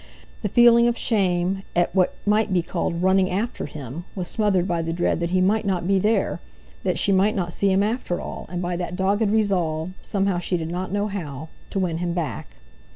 [0.41, 4.81] The feeling of shame at what might be called "running after him" was smothered by
[4.81, 6.41] the dread that he might not be there,
[6.83, 10.71] that she might not see him after all, and by that dogged resolve—somehow, she did
[10.71, 12.55] not know how—to win him back.